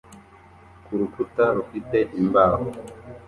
[0.85, 2.65] ku rukuta rufite imbaho